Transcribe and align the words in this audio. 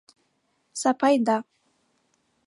Сапайда. 0.81 1.35